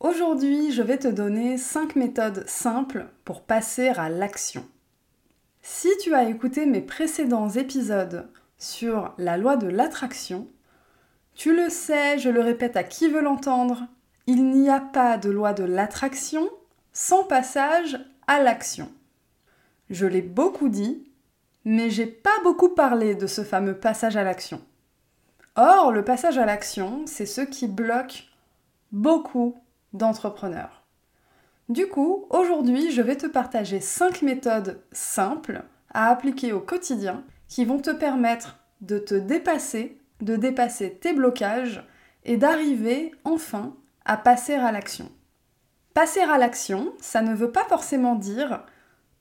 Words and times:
Aujourd'hui, 0.00 0.70
je 0.70 0.80
vais 0.80 0.98
te 0.98 1.08
donner 1.08 1.58
5 1.58 1.96
méthodes 1.96 2.44
simples 2.46 3.08
pour 3.24 3.42
passer 3.42 3.88
à 3.88 4.08
l'action. 4.08 4.64
Si 5.60 5.88
tu 6.00 6.14
as 6.14 6.28
écouté 6.28 6.66
mes 6.66 6.80
précédents 6.80 7.48
épisodes 7.50 8.28
sur 8.58 9.12
la 9.18 9.36
loi 9.36 9.56
de 9.56 9.66
l'attraction, 9.66 10.46
tu 11.34 11.52
le 11.52 11.68
sais, 11.68 12.16
je 12.20 12.28
le 12.28 12.40
répète 12.40 12.76
à 12.76 12.84
qui 12.84 13.08
veut 13.08 13.20
l'entendre, 13.20 13.88
il 14.28 14.50
n'y 14.50 14.70
a 14.70 14.78
pas 14.78 15.18
de 15.18 15.30
loi 15.30 15.52
de 15.52 15.64
l'attraction 15.64 16.48
sans 16.92 17.24
passage 17.24 17.98
à 18.28 18.40
l'action. 18.40 18.92
Je 19.90 20.06
l'ai 20.06 20.22
beaucoup 20.22 20.68
dit, 20.68 21.10
mais 21.64 21.90
j'ai 21.90 22.06
pas 22.06 22.38
beaucoup 22.44 22.68
parlé 22.68 23.16
de 23.16 23.26
ce 23.26 23.42
fameux 23.42 23.76
passage 23.76 24.16
à 24.16 24.22
l'action. 24.22 24.62
Or, 25.56 25.90
le 25.90 26.04
passage 26.04 26.38
à 26.38 26.46
l'action, 26.46 27.02
c'est 27.06 27.26
ce 27.26 27.40
qui 27.40 27.66
bloque 27.66 28.28
beaucoup 28.92 29.56
d'entrepreneurs. 29.92 30.84
Du 31.68 31.86
coup, 31.86 32.26
aujourd'hui, 32.30 32.90
je 32.90 33.02
vais 33.02 33.16
te 33.16 33.26
partager 33.26 33.80
5 33.80 34.22
méthodes 34.22 34.82
simples 34.92 35.62
à 35.92 36.08
appliquer 36.10 36.52
au 36.52 36.60
quotidien 36.60 37.24
qui 37.46 37.64
vont 37.64 37.78
te 37.78 37.90
permettre 37.90 38.58
de 38.80 38.98
te 38.98 39.14
dépasser, 39.14 40.00
de 40.20 40.36
dépasser 40.36 40.94
tes 40.94 41.12
blocages 41.12 41.84
et 42.24 42.36
d'arriver 42.36 43.12
enfin 43.24 43.74
à 44.04 44.16
passer 44.16 44.54
à 44.54 44.72
l'action. 44.72 45.10
Passer 45.94 46.20
à 46.20 46.38
l'action, 46.38 46.92
ça 47.00 47.22
ne 47.22 47.34
veut 47.34 47.52
pas 47.52 47.64
forcément 47.64 48.14
dire 48.14 48.64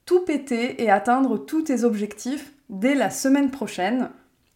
tout 0.05 0.21
péter 0.21 0.81
et 0.81 0.89
atteindre 0.89 1.37
tous 1.37 1.63
tes 1.63 1.83
objectifs 1.83 2.53
dès 2.69 2.95
la 2.95 3.09
semaine 3.09 3.51
prochaine. 3.51 4.09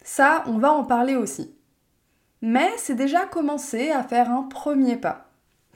Ça, 0.03 0.43
on 0.47 0.57
va 0.57 0.71
en 0.71 0.83
parler 0.83 1.15
aussi 1.15 1.55
mais 2.41 2.71
c'est 2.77 2.95
déjà 2.95 3.25
commencer 3.25 3.91
à 3.91 4.03
faire 4.03 4.31
un 4.31 4.43
premier 4.43 4.97
pas, 4.97 5.30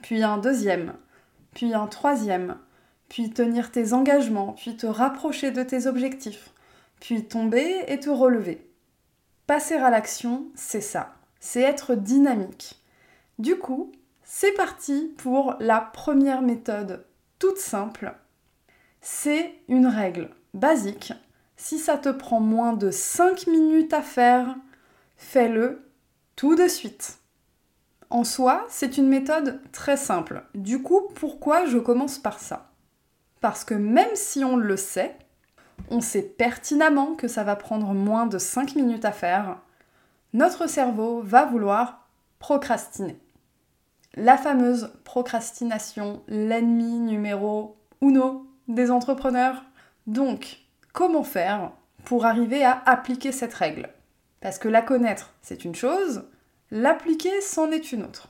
puis 0.05 0.21
un 0.21 0.37
deuxième, 0.37 0.93
puis 1.55 1.73
un 1.73 1.87
troisième, 1.87 2.59
puis 3.09 3.31
tenir 3.31 3.71
tes 3.71 3.91
engagements, 3.91 4.53
puis 4.53 4.77
te 4.77 4.85
rapprocher 4.85 5.49
de 5.49 5.63
tes 5.63 5.87
objectifs, 5.87 6.51
puis 6.99 7.27
tomber 7.27 7.83
et 7.87 7.99
te 7.99 8.11
relever. 8.11 8.69
Passer 9.47 9.73
à 9.73 9.89
l'action, 9.89 10.45
c'est 10.53 10.79
ça, 10.79 11.15
c'est 11.39 11.61
être 11.61 11.95
dynamique. 11.95 12.83
Du 13.39 13.57
coup, 13.57 13.93
c'est 14.23 14.51
parti 14.51 15.11
pour 15.17 15.55
la 15.59 15.81
première 15.81 16.43
méthode 16.43 17.07
toute 17.39 17.57
simple. 17.57 18.13
C'est 19.01 19.55
une 19.67 19.87
règle 19.87 20.29
basique. 20.53 21.13
Si 21.57 21.79
ça 21.79 21.97
te 21.97 22.09
prend 22.09 22.41
moins 22.41 22.73
de 22.73 22.91
5 22.91 23.47
minutes 23.47 23.93
à 23.93 24.03
faire, 24.03 24.55
fais-le 25.17 25.89
tout 26.35 26.53
de 26.53 26.67
suite. 26.67 27.17
En 28.09 28.23
soi, 28.23 28.65
c'est 28.69 28.97
une 28.97 29.07
méthode 29.07 29.59
très 29.71 29.97
simple. 29.97 30.43
Du 30.53 30.81
coup, 30.81 31.01
pourquoi 31.15 31.65
je 31.65 31.77
commence 31.77 32.19
par 32.19 32.39
ça? 32.39 32.71
Parce 33.41 33.63
que 33.63 33.73
même 33.73 34.15
si 34.15 34.43
on 34.43 34.57
le 34.57 34.77
sait, 34.77 35.17
on 35.89 36.01
sait 36.01 36.21
pertinemment 36.21 37.15
que 37.15 37.27
ça 37.27 37.43
va 37.43 37.55
prendre 37.55 37.93
moins 37.93 38.27
de 38.27 38.37
5 38.37 38.75
minutes 38.75 39.05
à 39.05 39.11
faire, 39.11 39.59
notre 40.33 40.67
cerveau 40.67 41.21
va 41.21 41.45
vouloir 41.45 42.07
procrastiner. 42.39 43.17
La 44.15 44.37
fameuse 44.37 44.93
procrastination, 45.03 46.21
l'ennemi 46.27 46.99
numéro 46.99 47.77
uno 48.01 48.47
des 48.67 48.91
entrepreneurs. 48.91 49.63
Donc, 50.07 50.59
comment 50.93 51.23
faire 51.23 51.71
pour 52.05 52.25
arriver 52.25 52.63
à 52.63 52.81
appliquer 52.85 53.31
cette 53.31 53.53
règle? 53.53 53.89
Parce 54.41 54.59
que 54.59 54.69
la 54.69 54.81
connaître, 54.81 55.33
c'est 55.41 55.65
une 55.65 55.75
chose, 55.75 56.23
l'appliquer, 56.71 57.41
c'en 57.41 57.71
est 57.71 57.91
une 57.91 58.03
autre. 58.03 58.29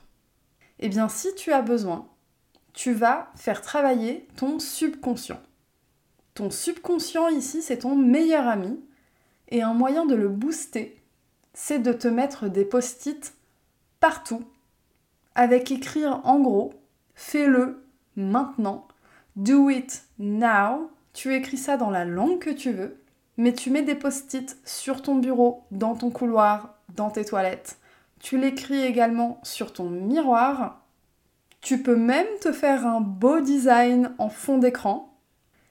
Eh 0.78 0.88
bien, 0.88 1.08
si 1.08 1.34
tu 1.34 1.52
as 1.52 1.62
besoin, 1.62 2.08
tu 2.72 2.92
vas 2.92 3.30
faire 3.36 3.62
travailler 3.62 4.28
ton 4.36 4.58
subconscient. 4.58 5.40
Ton 6.34 6.50
subconscient 6.50 7.28
ici, 7.28 7.62
c'est 7.62 7.78
ton 7.78 7.96
meilleur 7.96 8.46
ami, 8.46 8.78
et 9.48 9.62
un 9.62 9.72
moyen 9.72 10.04
de 10.04 10.14
le 10.14 10.28
booster, 10.28 11.00
c'est 11.54 11.78
de 11.78 11.92
te 11.92 12.08
mettre 12.08 12.48
des 12.48 12.64
post-it 12.64 13.34
partout, 14.00 14.44
avec 15.34 15.70
écrire 15.70 16.20
en 16.24 16.40
gros, 16.40 16.74
fais-le 17.14 17.82
maintenant, 18.16 18.86
do 19.36 19.70
it 19.70 20.04
now, 20.18 20.90
tu 21.14 21.34
écris 21.34 21.56
ça 21.56 21.76
dans 21.76 21.90
la 21.90 22.04
langue 22.04 22.38
que 22.38 22.50
tu 22.50 22.72
veux, 22.72 23.00
mais 23.38 23.54
tu 23.54 23.70
mets 23.70 23.82
des 23.82 23.94
post-it 23.94 24.58
sur 24.64 25.00
ton 25.00 25.14
bureau, 25.16 25.62
dans 25.70 25.94
ton 25.94 26.10
couloir, 26.10 26.74
dans 26.94 27.10
tes 27.10 27.24
toilettes. 27.24 27.78
Tu 28.20 28.38
l'écris 28.38 28.82
également 28.82 29.40
sur 29.42 29.72
ton 29.72 29.90
miroir. 29.90 30.82
Tu 31.60 31.82
peux 31.82 31.96
même 31.96 32.26
te 32.40 32.52
faire 32.52 32.86
un 32.86 33.00
beau 33.00 33.40
design 33.40 34.14
en 34.18 34.28
fond 34.28 34.58
d'écran. 34.58 35.18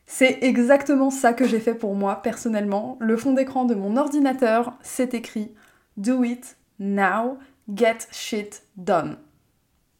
C'est 0.05 0.39
exactement 0.43 1.09
ça 1.09 1.33
que 1.33 1.47
j'ai 1.47 1.59
fait 1.59 1.73
pour 1.73 1.95
moi 1.95 2.21
personnellement. 2.21 2.97
Le 2.99 3.17
fond 3.17 3.33
d'écran 3.33 3.65
de 3.65 3.75
mon 3.75 3.97
ordinateur, 3.97 4.77
c'est 4.81 5.13
écrit 5.13 5.53
Do 5.97 6.23
it 6.23 6.57
now, 6.79 7.37
get 7.73 7.99
shit 8.11 8.63
done. 8.77 9.17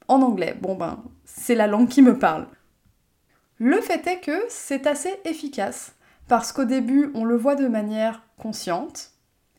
En 0.07 0.21
anglais, 0.21 0.55
bon 0.61 0.75
ben, 0.75 1.03
c'est 1.23 1.55
la 1.55 1.67
langue 1.67 1.87
qui 1.87 2.01
me 2.01 2.19
parle. 2.19 2.47
Le 3.57 3.81
fait 3.81 4.05
est 4.05 4.19
que 4.19 4.43
c'est 4.49 4.85
assez 4.85 5.13
efficace 5.23 5.95
parce 6.27 6.51
qu'au 6.51 6.65
début, 6.65 7.11
on 7.13 7.23
le 7.23 7.35
voit 7.35 7.55
de 7.55 7.67
manière 7.67 8.23
consciente, 8.37 9.11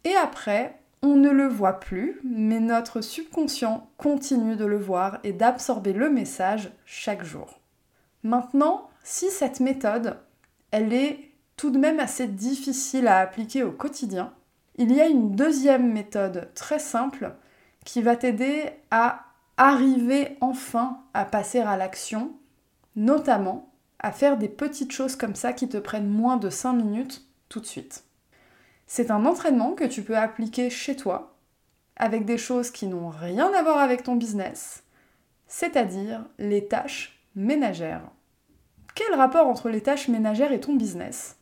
et 0.05 0.15
après, 0.17 0.81
on 1.07 1.17
ne 1.17 1.31
le 1.31 1.47
voit 1.47 1.79
plus, 1.79 2.21
mais 2.25 2.59
notre 2.59 3.01
subconscient 3.01 3.89
continue 3.97 4.57
de 4.57 4.65
le 4.65 4.77
voir 4.77 5.21
et 5.23 5.33
d'absorber 5.33 5.93
le 5.93 6.11
message 6.11 6.73
chaque 6.85 7.23
jour. 7.23 7.61
Maintenant, 8.25 8.91
si 9.05 9.31
cette 9.31 9.61
méthode, 9.61 10.19
elle 10.73 10.93
est 10.93 11.31
tout 11.57 11.71
de 11.71 11.79
même 11.79 12.01
assez 12.01 12.27
difficile 12.27 13.07
à 13.07 13.21
appliquer 13.21 13.63
au 13.63 13.71
quotidien, 13.71 14.33
il 14.79 14.93
y 14.93 15.01
a 15.01 15.07
une 15.07 15.37
deuxième 15.37 15.93
méthode 15.93 16.51
très 16.55 16.81
simple 16.81 17.35
qui 17.85 18.03
va 18.03 18.17
t'aider 18.17 18.65
à 18.91 19.27
arriver 19.57 20.37
enfin 20.41 20.99
à 21.15 21.25
passer 21.25 21.61
à 21.61 21.77
l'action, 21.77 22.33
notamment 22.97 23.73
à 24.01 24.11
faire 24.11 24.37
des 24.37 24.49
petites 24.49 24.93
choses 24.93 25.15
comme 25.15 25.37
ça 25.37 25.53
qui 25.53 25.69
te 25.69 25.79
prennent 25.79 26.11
moins 26.11 26.37
de 26.37 26.51
5 26.51 26.73
minutes 26.73 27.27
tout 27.49 27.61
de 27.61 27.67
suite. 27.67 28.06
C'est 28.87 29.11
un 29.11 29.27
entraînement 29.27 29.73
que 29.73 29.85
tu 29.85 30.03
peux 30.03 30.17
appliquer 30.17 30.71
chez 30.71 30.97
toi 30.97 31.37
avec 31.97 32.25
des 32.25 32.39
choses 32.39 32.71
qui 32.71 32.87
n'ont 32.87 33.09
rien 33.09 33.53
à 33.53 33.63
voir 33.63 33.79
avec 33.79 34.03
ton 34.03 34.17
business, 34.17 34.85
c'est-à-dire 35.49 36.25
les 36.39 36.67
tâches 36.67 37.19
ménagères. 37.35 38.11
Quel 38.95 39.15
rapport 39.15 39.47
entre 39.47 39.69
les 39.69 39.83
tâches 39.83 40.09
ménagères 40.09 40.53
et 40.53 40.61
ton 40.61 40.75
business? 40.75 41.37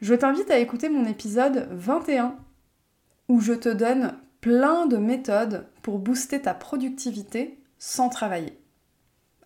Je 0.00 0.14
t'invite 0.14 0.50
à 0.50 0.58
écouter 0.58 0.88
mon 0.88 1.04
épisode 1.06 1.68
21 1.70 2.36
où 3.28 3.40
je 3.40 3.52
te 3.52 3.68
donne 3.68 4.18
plein 4.40 4.86
de 4.86 4.96
méthodes 4.96 5.66
pour 5.82 5.98
booster 5.98 6.42
ta 6.42 6.54
productivité 6.54 7.62
sans 7.78 8.08
travailler. 8.08 8.58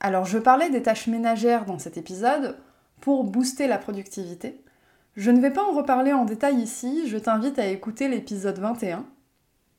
Alors 0.01 0.25
je 0.25 0.39
parlais 0.39 0.71
des 0.71 0.83
tâches 0.83 1.07
ménagères 1.07 1.65
dans 1.67 1.79
cet 1.79 1.97
épisode 1.97 2.57
pour 3.01 3.25
booster 3.25 3.67
la 3.67 3.79
productivité. 3.79 4.63
Je 5.17 5.31
ne 5.31 5.41
vais 5.41 5.51
pas 5.51 5.65
en 5.65 5.73
reparler 5.73 6.13
en 6.13 6.27
détail 6.27 6.61
ici, 6.61 7.09
je 7.09 7.17
t'invite 7.17 7.59
à 7.59 7.67
écouter 7.67 8.07
l'épisode 8.09 8.59
21. 8.59 9.07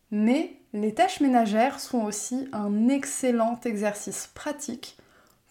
Mais 0.10 0.60
les 0.74 0.96
tâches 0.96 1.22
ménagères 1.22 1.80
sont 1.80 2.04
aussi 2.06 2.50
un 2.54 2.88
excellent 2.88 3.60
exercice 3.64 4.28
pratique 4.34 4.98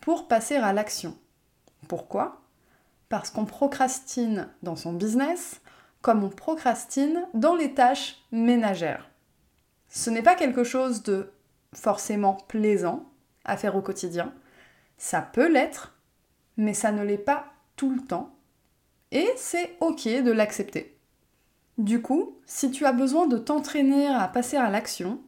pour 0.01 0.27
passer 0.27 0.57
à 0.57 0.73
l'action. 0.73 1.17
Pourquoi? 1.87 2.43
Parce 3.09 3.31
qu'on 3.31 3.45
procrastine 3.45 4.49
dans 4.65 4.75
son 4.75 4.93
business 4.93 5.61
comme 6.03 6.25
on 6.25 6.31
procrastine 6.31 7.27
dans 7.35 7.55
les 7.55 7.73
tâches 7.73 8.17
ménagères. 8.33 9.09
Ce 9.89 10.11
n'est 10.11 10.23
pas 10.23 10.35
quelque 10.35 10.65
chose 10.65 11.05
de 11.05 11.33
forcément 11.73 12.35
plaisant 12.35 13.05
à 13.45 13.57
faire 13.57 13.77
au 13.77 13.83
quotidien, 13.83 14.33
ça 14.99 15.21
peut 15.21 15.49
l'être, 15.49 15.97
mais 16.57 16.75
ça 16.75 16.91
ne 16.91 17.05
l'est 17.05 17.19
pas 17.19 17.47
tout 17.77 17.95
le 17.95 18.01
temps. 18.01 18.36
Et 19.13 19.29
c'est 19.37 19.77
ok 19.81 20.05
de 20.05 20.33
l'accepter. 20.33 20.99
Du 21.79 22.03
coup, 22.03 22.37
si 22.47 22.71
tu 22.71 22.87
as 22.87 22.93
besoin 22.93 23.27
de 23.27 23.39
t'entraîner 23.39 24.07
à 24.07 24.27
passer 24.29 24.57
à 24.57 24.71
l'action, 24.71 25.21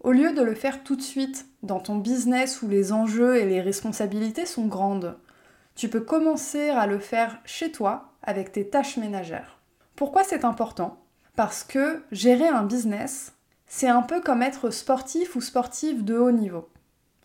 au 0.00 0.12
lieu 0.12 0.32
de 0.32 0.42
le 0.42 0.54
faire 0.54 0.82
tout 0.84 0.96
de 0.96 1.02
suite 1.02 1.46
dans 1.62 1.80
ton 1.80 1.96
business 1.96 2.62
où 2.62 2.68
les 2.68 2.92
enjeux 2.92 3.36
et 3.36 3.46
les 3.46 3.60
responsabilités 3.60 4.46
sont 4.46 4.66
grandes, 4.66 5.16
tu 5.74 5.88
peux 5.88 6.00
commencer 6.00 6.68
à 6.68 6.86
le 6.86 6.98
faire 6.98 7.38
chez 7.44 7.72
toi 7.72 8.12
avec 8.22 8.52
tes 8.52 8.68
tâches 8.68 8.98
ménagères. 8.98 9.58
Pourquoi 9.96 10.24
c'est 10.24 10.44
important? 10.44 10.98
Parce 11.36 11.64
que 11.64 12.02
gérer 12.12 12.48
un 12.48 12.64
business, 12.64 13.32
c'est 13.66 13.88
un 13.88 14.02
peu 14.02 14.20
comme 14.20 14.42
être 14.42 14.70
sportif 14.70 15.34
ou 15.34 15.40
sportif 15.40 16.04
de 16.04 16.18
haut 16.18 16.32
niveau. 16.32 16.68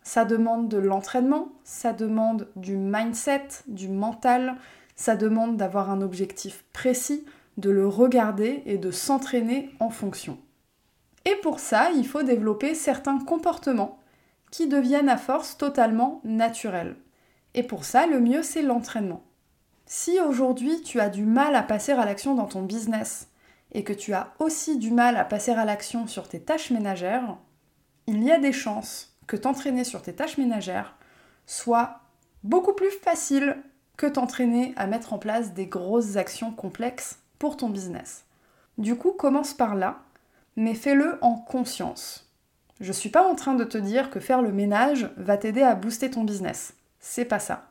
Ça 0.02 0.24
demande 0.24 0.68
de 0.68 0.78
l'entraînement, 0.78 1.52
ça 1.64 1.92
demande 1.92 2.48
du 2.56 2.76
mindset, 2.76 3.48
du 3.66 3.88
mental, 3.88 4.56
ça 4.98 5.14
demande 5.14 5.56
d'avoir 5.56 5.90
un 5.90 6.02
objectif 6.02 6.64
précis, 6.72 7.24
de 7.56 7.70
le 7.70 7.86
regarder 7.86 8.62
et 8.66 8.78
de 8.78 8.90
s'entraîner 8.90 9.70
en 9.78 9.90
fonction. 9.90 10.38
Et 11.24 11.36
pour 11.36 11.60
ça, 11.60 11.90
il 11.92 12.06
faut 12.06 12.24
développer 12.24 12.74
certains 12.74 13.18
comportements 13.20 14.00
qui 14.50 14.66
deviennent 14.66 15.08
à 15.08 15.16
force 15.16 15.56
totalement 15.56 16.20
naturels. 16.24 16.96
Et 17.54 17.62
pour 17.62 17.84
ça, 17.84 18.08
le 18.08 18.18
mieux, 18.18 18.42
c'est 18.42 18.62
l'entraînement. 18.62 19.22
Si 19.86 20.20
aujourd'hui 20.20 20.82
tu 20.82 20.98
as 20.98 21.10
du 21.10 21.24
mal 21.24 21.54
à 21.54 21.62
passer 21.62 21.92
à 21.92 22.04
l'action 22.04 22.34
dans 22.34 22.46
ton 22.46 22.62
business 22.62 23.28
et 23.72 23.84
que 23.84 23.92
tu 23.92 24.12
as 24.14 24.34
aussi 24.40 24.78
du 24.78 24.90
mal 24.90 25.16
à 25.16 25.24
passer 25.24 25.52
à 25.52 25.64
l'action 25.64 26.08
sur 26.08 26.28
tes 26.28 26.40
tâches 26.40 26.70
ménagères, 26.70 27.36
il 28.08 28.24
y 28.24 28.32
a 28.32 28.38
des 28.38 28.52
chances 28.52 29.16
que 29.28 29.36
t'entraîner 29.36 29.84
sur 29.84 30.02
tes 30.02 30.14
tâches 30.14 30.38
ménagères 30.38 30.96
soit 31.46 32.00
beaucoup 32.42 32.74
plus 32.74 32.90
facile 32.90 33.62
que 33.98 34.06
t'entraîner 34.06 34.72
à 34.76 34.86
mettre 34.86 35.12
en 35.12 35.18
place 35.18 35.52
des 35.52 35.66
grosses 35.66 36.16
actions 36.16 36.52
complexes 36.52 37.18
pour 37.38 37.58
ton 37.58 37.68
business. 37.68 38.24
Du 38.78 38.96
coup, 38.96 39.12
commence 39.12 39.52
par 39.52 39.74
là, 39.74 39.98
mais 40.56 40.74
fais-le 40.74 41.18
en 41.20 41.34
conscience. 41.34 42.32
Je 42.80 42.92
suis 42.92 43.10
pas 43.10 43.26
en 43.26 43.34
train 43.34 43.54
de 43.54 43.64
te 43.64 43.76
dire 43.76 44.08
que 44.08 44.20
faire 44.20 44.40
le 44.40 44.52
ménage 44.52 45.10
va 45.16 45.36
t'aider 45.36 45.62
à 45.62 45.74
booster 45.74 46.10
ton 46.10 46.22
business. 46.22 46.74
C'est 47.00 47.24
pas 47.24 47.40
ça. 47.40 47.66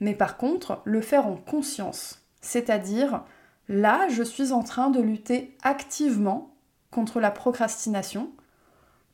Mais 0.00 0.14
par 0.14 0.36
contre, 0.36 0.82
le 0.84 1.00
faire 1.00 1.26
en 1.26 1.36
conscience, 1.36 2.22
c'est-à-dire 2.42 3.24
là, 3.68 4.06
je 4.10 4.22
suis 4.22 4.52
en 4.52 4.62
train 4.62 4.90
de 4.90 5.00
lutter 5.00 5.56
activement 5.62 6.54
contre 6.90 7.20
la 7.20 7.30
procrastination. 7.30 8.30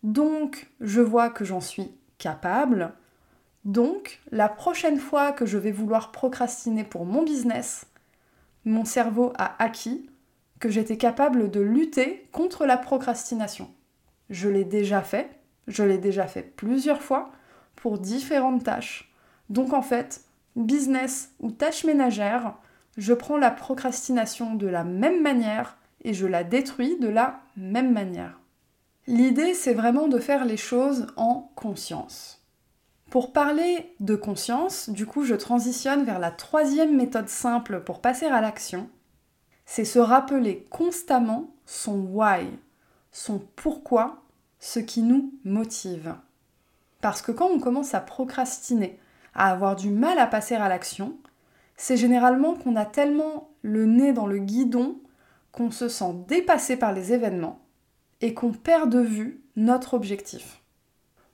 Donc, 0.03 0.69
je 0.81 1.01
vois 1.01 1.31
que 1.31 1.45
j'en 1.45 1.61
suis 1.61 1.93
capable. 2.19 2.93
Donc, 3.65 4.21
la 4.31 4.49
prochaine 4.49 4.99
fois 4.99 5.33
que 5.33 5.45
je 5.45 5.59
vais 5.59 5.73
vouloir 5.73 6.13
procrastiner 6.13 6.85
pour 6.85 7.05
mon 7.05 7.23
business, 7.23 7.87
mon 8.65 8.85
cerveau 8.85 9.33
a 9.37 9.63
acquis 9.63 10.09
que 10.61 10.71
j'étais 10.71 10.97
capable 10.97 11.51
de 11.51 11.61
lutter 11.61 12.29
contre 12.33 12.67
la 12.67 12.77
procrastination. 12.77 13.71
Je 14.29 14.49
l'ai 14.49 14.65
déjà 14.65 15.03
fait, 15.03 15.29
je 15.67 15.83
l'ai 15.83 15.99
déjà 15.99 16.27
fait 16.27 16.43
plusieurs 16.43 17.03
fois 17.03 17.33
pour 17.77 17.99
différentes 17.99 18.65
tâches. 18.65 19.13
Donc 19.49 19.73
en 19.73 19.83
fait, 19.83 20.23
business 20.57 21.33
ou 21.41 21.51
tâche 21.51 21.85
ménagère, 21.85 22.55
je 22.97 23.15
prends 23.15 23.39
la 23.39 23.51
procrastination 23.51 24.55
de 24.55 24.67
la 24.67 24.85
même 24.85 25.23
manière 25.23 25.77
et 26.05 26.15
je 26.15 26.27
la 26.27 26.45
détruis 26.45 26.99
de 26.99 27.09
la 27.09 27.41
même 27.57 27.93
manière. 27.93 28.39
L'idée, 29.07 29.55
c'est 29.55 29.75
vraiment 29.75 30.09
de 30.09 30.19
faire 30.19 30.45
les 30.45 30.57
choses 30.57 31.07
en 31.17 31.51
conscience. 31.57 32.40
Pour 33.11 33.33
parler 33.33 33.93
de 33.99 34.15
conscience, 34.15 34.89
du 34.89 35.05
coup, 35.05 35.25
je 35.25 35.35
transitionne 35.35 36.05
vers 36.05 36.21
la 36.21 36.31
troisième 36.31 36.97
méthode 36.97 37.29
simple 37.29 37.81
pour 37.81 38.01
passer 38.01 38.27
à 38.27 38.41
l'action. 38.41 38.89
C'est 39.67 39.85
se 39.85 39.99
rappeler 39.99 40.65
constamment 40.71 41.51
son 41.67 41.99
why, 42.03 42.47
son 43.11 43.43
pourquoi, 43.57 44.23
ce 44.61 44.79
qui 44.79 45.03
nous 45.03 45.35
motive. 45.43 46.15
Parce 47.01 47.21
que 47.21 47.33
quand 47.33 47.49
on 47.49 47.59
commence 47.59 47.95
à 47.95 48.01
procrastiner, 48.01 48.97
à 49.35 49.51
avoir 49.51 49.75
du 49.75 49.91
mal 49.91 50.21
à 50.21 50.29
passer 50.29 50.55
à 50.55 50.69
l'action, 50.69 51.17
c'est 51.77 51.97
généralement 51.97 52.55
qu'on 52.55 52.77
a 52.77 52.85
tellement 52.85 53.51
le 53.63 53.87
nez 53.87 54.13
dans 54.13 54.27
le 54.29 54.39
guidon 54.39 55.01
qu'on 55.51 55.73
se 55.73 55.89
sent 55.89 56.15
dépassé 56.29 56.77
par 56.77 56.93
les 56.93 57.13
événements 57.13 57.59
et 58.21 58.35
qu'on 58.35 58.53
perd 58.53 58.89
de 58.89 59.01
vue 59.01 59.43
notre 59.57 59.95
objectif 59.95 60.60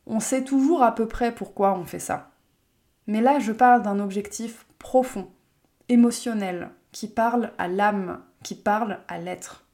on 0.06 0.20
sait 0.20 0.44
toujours 0.44 0.82
à 0.82 0.94
peu 0.94 1.06
près 1.06 1.34
pourquoi 1.34 1.76
on 1.78 1.84
fait 1.84 1.98
ça. 1.98 2.30
Mais 3.06 3.20
là, 3.20 3.38
je 3.38 3.52
parle 3.52 3.82
d'un 3.82 4.00
objectif 4.00 4.66
profond, 4.78 5.28
émotionnel, 5.88 6.70
qui 6.92 7.08
parle 7.08 7.52
à 7.58 7.68
l'âme, 7.68 8.20
qui 8.42 8.54
parle 8.54 9.00
à 9.08 9.18
l'être. 9.18 9.64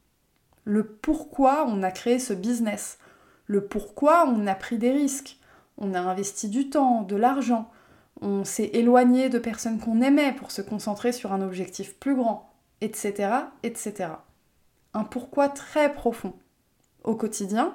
Le 0.65 0.85
pourquoi 0.85 1.67
on 1.67 1.83
a 1.83 1.91
créé 1.91 2.19
ce 2.19 2.33
business, 2.33 2.99
le 3.47 3.65
pourquoi 3.65 4.27
on 4.27 4.47
a 4.47 4.55
pris 4.55 4.79
des 4.79 4.91
risques, 4.91 5.39
on 5.79 5.95
a 5.95 6.01
investi 6.01 6.49
du 6.49 6.71
temps, 6.71 7.03
de 7.03 7.17
l'argent, 7.17 7.71
on 8.21 8.45
s'est 8.45 8.71
éloigné 8.73 9.29
de 9.29 9.39
personnes 9.39 9.81
qu'on 9.81 10.01
aimait 10.01 10.33
pour 10.33 10.51
se 10.51 10.63
concentrer 10.63 11.13
sur 11.13 11.33
un 11.33 11.43
objectif 11.43 11.99
plus 11.99 12.15
grand, 12.15 12.55
etc., 12.81 13.35
etc. 13.63 14.11
Un 14.95 15.05
pourquoi 15.05 15.49
très 15.49 15.93
profond. 15.93 16.35
Au 17.03 17.17
quotidien, 17.17 17.75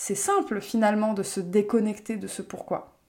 c'est 0.00 0.14
simple 0.14 0.60
finalement 0.60 1.12
de 1.12 1.24
se 1.24 1.40
déconnecter 1.40 2.18
de 2.18 2.28
ce 2.28 2.40
pourquoi. 2.40 3.00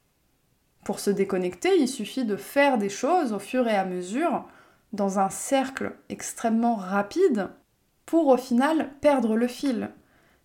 Pour 0.84 1.00
se 1.00 1.12
déconnecter, 1.12 1.70
il 1.78 1.88
suffit 1.88 2.26
de 2.26 2.36
faire 2.36 2.80
des 2.80 2.90
choses 2.90 3.32
au 3.32 3.38
fur 3.38 3.68
et 3.68 3.76
à 3.76 3.86
mesure, 3.86 4.48
dans 4.92 5.20
un 5.20 5.30
cercle 5.30 5.94
extrêmement 6.10 6.76
rapide, 6.76 7.52
pour 8.08 8.28
au 8.28 8.38
final 8.38 8.90
perdre 9.02 9.36
le 9.36 9.48
fil. 9.48 9.92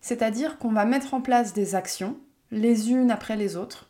C'est-à-dire 0.01 0.59
qu'on 0.59 0.71
va 0.71 0.85
mettre 0.85 1.15
en 1.15 1.21
place 1.21 1.51
des 1.53 1.73
actions, 1.73 2.15
les 2.51 2.91
unes 2.91 3.09
après 3.09 3.37
les 3.37 3.57
autres, 3.57 3.89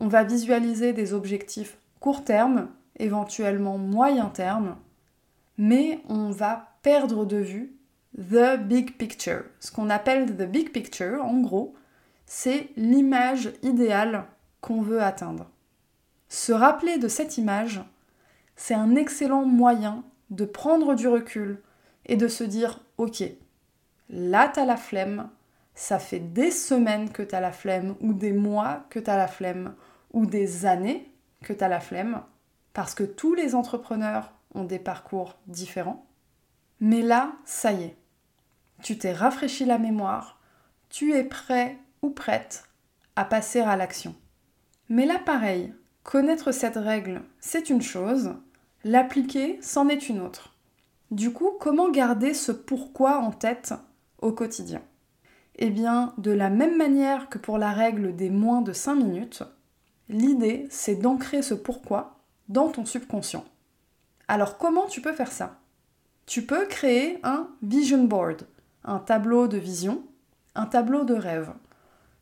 on 0.00 0.08
va 0.08 0.24
visualiser 0.24 0.92
des 0.92 1.14
objectifs 1.14 1.78
court 2.00 2.24
terme, 2.24 2.68
éventuellement 2.98 3.78
moyen 3.78 4.26
terme, 4.26 4.76
mais 5.56 6.00
on 6.08 6.30
va 6.32 6.74
perdre 6.82 7.24
de 7.26 7.36
vue 7.36 7.76
the 8.18 8.58
big 8.58 8.96
picture. 8.96 9.44
Ce 9.60 9.70
qu'on 9.70 9.88
appelle 9.88 10.36
the 10.36 10.50
big 10.50 10.72
picture, 10.72 11.24
en 11.24 11.40
gros, 11.40 11.76
c'est 12.34 12.70
l'image 12.78 13.52
idéale 13.62 14.24
qu'on 14.62 14.80
veut 14.80 15.02
atteindre. 15.02 15.50
Se 16.30 16.50
rappeler 16.50 16.96
de 16.96 17.06
cette 17.06 17.36
image, 17.36 17.84
c'est 18.56 18.72
un 18.72 18.96
excellent 18.96 19.44
moyen 19.44 20.02
de 20.30 20.46
prendre 20.46 20.94
du 20.94 21.06
recul 21.06 21.60
et 22.06 22.16
de 22.16 22.28
se 22.28 22.42
dire 22.42 22.80
ok, 22.96 23.22
là 24.08 24.48
t'as 24.48 24.64
la 24.64 24.78
flemme, 24.78 25.28
ça 25.74 25.98
fait 25.98 26.20
des 26.20 26.50
semaines 26.50 27.12
que 27.12 27.22
t'as 27.22 27.40
la 27.40 27.52
flemme, 27.52 27.96
ou 28.00 28.14
des 28.14 28.32
mois 28.32 28.86
que 28.88 28.98
t'as 28.98 29.18
la 29.18 29.28
flemme, 29.28 29.74
ou 30.14 30.24
des 30.24 30.64
années 30.64 31.12
que 31.42 31.52
t'as 31.52 31.68
la 31.68 31.80
flemme, 31.80 32.22
parce 32.72 32.94
que 32.94 33.04
tous 33.04 33.34
les 33.34 33.54
entrepreneurs 33.54 34.32
ont 34.54 34.64
des 34.64 34.78
parcours 34.78 35.36
différents. 35.48 36.06
Mais 36.80 37.02
là, 37.02 37.32
ça 37.44 37.72
y 37.72 37.82
est, 37.82 37.96
tu 38.82 38.96
t'es 38.96 39.12
rafraîchi 39.12 39.66
la 39.66 39.76
mémoire, 39.76 40.40
tu 40.88 41.12
es 41.12 41.24
prêt 41.24 41.76
ou 42.02 42.10
prête 42.10 42.64
à 43.16 43.24
passer 43.24 43.60
à 43.60 43.76
l'action. 43.76 44.14
Mais 44.88 45.06
là, 45.06 45.18
pareil, 45.18 45.72
connaître 46.02 46.52
cette 46.52 46.76
règle, 46.76 47.22
c'est 47.40 47.70
une 47.70 47.82
chose, 47.82 48.34
l'appliquer, 48.84 49.58
c'en 49.62 49.88
est 49.88 50.08
une 50.08 50.20
autre. 50.20 50.54
Du 51.10 51.32
coup, 51.32 51.52
comment 51.60 51.90
garder 51.90 52.34
ce 52.34 52.52
pourquoi 52.52 53.18
en 53.18 53.30
tête 53.30 53.74
au 54.20 54.32
quotidien? 54.32 54.82
Eh 55.56 55.70
bien, 55.70 56.14
de 56.18 56.30
la 56.30 56.50
même 56.50 56.76
manière 56.76 57.28
que 57.28 57.38
pour 57.38 57.58
la 57.58 57.72
règle 57.72 58.16
des 58.16 58.30
moins 58.30 58.62
de 58.62 58.72
5 58.72 58.94
minutes, 58.94 59.42
l'idée, 60.08 60.66
c'est 60.70 60.96
d'ancrer 60.96 61.42
ce 61.42 61.54
pourquoi 61.54 62.18
dans 62.48 62.68
ton 62.68 62.84
subconscient. 62.84 63.44
Alors, 64.28 64.56
comment 64.56 64.86
tu 64.86 65.02
peux 65.02 65.12
faire 65.12 65.30
ça? 65.30 65.58
Tu 66.26 66.46
peux 66.46 66.66
créer 66.66 67.18
un 67.22 67.48
vision 67.62 68.04
board, 68.04 68.46
un 68.84 68.98
tableau 68.98 69.48
de 69.48 69.58
vision, 69.58 70.02
un 70.54 70.66
tableau 70.66 71.04
de 71.04 71.14
rêve. 71.14 71.52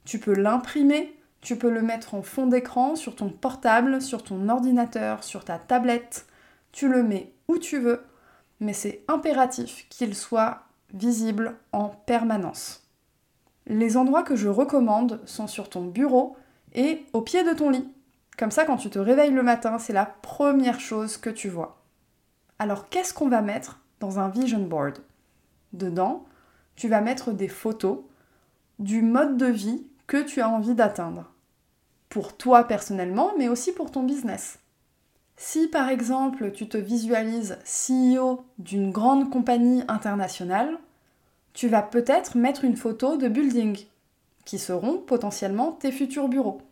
Tu 0.04 0.18
peux 0.18 0.34
l'imprimer, 0.34 1.16
tu 1.40 1.56
peux 1.56 1.70
le 1.70 1.82
mettre 1.82 2.14
en 2.14 2.22
fond 2.22 2.46
d'écran 2.46 2.96
sur 2.96 3.16
ton 3.16 3.30
portable, 3.30 4.02
sur 4.02 4.22
ton 4.22 4.48
ordinateur, 4.48 5.24
sur 5.24 5.44
ta 5.44 5.58
tablette. 5.58 6.26
Tu 6.72 6.88
le 6.88 7.02
mets 7.02 7.32
où 7.48 7.58
tu 7.58 7.78
veux, 7.78 8.02
mais 8.60 8.72
c'est 8.72 9.02
impératif 9.08 9.86
qu'il 9.88 10.14
soit 10.14 10.62
visible 10.92 11.56
en 11.72 11.88
permanence. 11.88 12.86
Les 13.66 13.96
endroits 13.96 14.22
que 14.22 14.36
je 14.36 14.48
recommande 14.48 15.20
sont 15.26 15.46
sur 15.46 15.68
ton 15.68 15.84
bureau 15.84 16.36
et 16.74 17.04
au 17.12 17.22
pied 17.22 17.44
de 17.44 17.52
ton 17.52 17.70
lit. 17.70 17.88
Comme 18.36 18.50
ça, 18.50 18.64
quand 18.64 18.76
tu 18.76 18.90
te 18.90 18.98
réveilles 18.98 19.32
le 19.32 19.42
matin, 19.42 19.78
c'est 19.78 19.92
la 19.92 20.06
première 20.06 20.80
chose 20.80 21.16
que 21.16 21.30
tu 21.30 21.48
vois. 21.48 21.82
Alors, 22.58 22.88
qu'est-ce 22.88 23.14
qu'on 23.14 23.28
va 23.28 23.42
mettre 23.42 23.80
dans 24.00 24.18
un 24.18 24.28
vision 24.28 24.60
board? 24.60 24.98
Dedans, 25.72 26.24
tu 26.74 26.88
vas 26.88 27.00
mettre 27.00 27.32
des 27.32 27.48
photos 27.48 28.00
du 28.80 29.02
mode 29.02 29.36
de 29.36 29.46
vie 29.46 29.86
que 30.06 30.22
tu 30.22 30.40
as 30.40 30.48
envie 30.48 30.74
d'atteindre. 30.74 31.30
Pour 32.08 32.36
toi 32.36 32.64
personnellement, 32.64 33.32
mais 33.38 33.48
aussi 33.48 33.72
pour 33.72 33.92
ton 33.92 34.02
business. 34.02 34.58
Si 35.36 35.68
par 35.68 35.88
exemple 35.88 36.50
tu 36.50 36.68
te 36.68 36.76
visualises 36.76 37.58
CEO 37.64 38.44
d'une 38.58 38.90
grande 38.90 39.30
compagnie 39.30 39.84
internationale, 39.86 40.78
tu 41.52 41.68
vas 41.68 41.82
peut-être 41.82 42.36
mettre 42.36 42.64
une 42.64 42.76
photo 42.76 43.16
de 43.16 43.28
building, 43.28 43.86
qui 44.44 44.58
seront 44.58 44.98
potentiellement 44.98 45.72
tes 45.72 45.92
futurs 45.92 46.28
bureaux. 46.28 46.62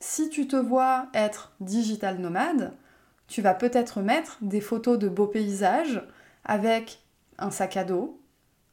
Si 0.00 0.30
tu 0.30 0.46
te 0.46 0.56
vois 0.56 1.08
être 1.14 1.52
digital 1.60 2.18
nomade, 2.18 2.72
tu 3.26 3.42
vas 3.42 3.54
peut-être 3.54 4.00
mettre 4.00 4.38
des 4.40 4.60
photos 4.60 4.98
de 4.98 5.08
beaux 5.08 5.26
paysages 5.26 6.02
avec 6.44 7.00
un 7.38 7.50
sac 7.50 7.76
à 7.76 7.84
dos, 7.84 8.20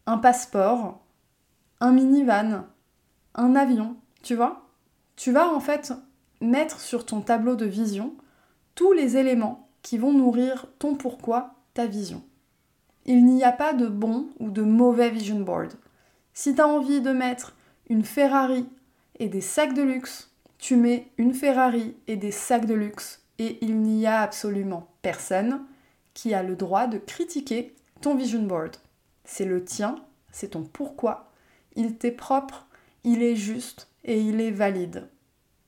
un 0.06 0.18
passeport, 0.18 1.01
un 1.82 1.92
minivan, 1.94 2.68
un 3.34 3.56
avion, 3.56 3.98
tu 4.22 4.36
vois 4.36 4.70
Tu 5.16 5.32
vas 5.32 5.50
en 5.50 5.60
fait 5.60 5.92
mettre 6.40 6.80
sur 6.80 7.06
ton 7.06 7.22
tableau 7.22 7.56
de 7.56 7.66
vision 7.66 8.14
tous 8.76 8.94
les 8.94 9.18
éléments 9.18 9.68
qui 9.82 9.98
vont 9.98 10.14
nourrir 10.14 10.68
ton 10.78 10.96
pourquoi, 10.96 11.56
ta 11.74 11.88
vision. 11.88 12.24
Il 13.06 13.26
n'y 13.26 13.44
a 13.44 13.52
pas 13.52 13.74
de 13.74 13.88
bon 13.88 14.28
ou 14.40 14.52
de 14.52 14.62
mauvais 14.62 15.10
vision 15.10 15.40
board. 15.40 15.74
Si 16.34 16.54
tu 16.54 16.62
as 16.62 16.68
envie 16.68 17.02
de 17.02 17.12
mettre 17.12 17.56
une 17.90 18.06
Ferrari 18.06 18.70
et 19.20 19.28
des 19.28 19.42
sacs 19.42 19.74
de 19.74 19.82
luxe, 19.82 20.32
tu 20.60 20.76
mets 20.76 21.12
une 21.18 21.34
Ferrari 21.34 21.96
et 22.08 22.16
des 22.16 22.32
sacs 22.32 22.68
de 22.68 22.76
luxe 22.76 23.26
et 23.40 23.58
il 23.62 23.82
n'y 23.82 24.06
a 24.06 24.22
absolument 24.22 24.88
personne 25.02 25.66
qui 26.14 26.36
a 26.36 26.44
le 26.44 26.56
droit 26.56 26.86
de 26.86 27.00
critiquer 27.00 27.76
ton 28.02 28.14
vision 28.14 28.44
board. 28.44 28.76
C'est 29.26 29.46
le 29.46 29.64
tien, 29.64 29.96
c'est 30.32 30.50
ton 30.50 30.62
pourquoi, 30.62 31.31
il 31.76 31.98
t'est 31.98 32.12
propre, 32.12 32.68
il 33.04 33.24
est 33.24 33.36
juste 33.36 33.90
et 34.04 34.20
il 34.22 34.42
est 34.42 34.52
valide. 34.52 35.10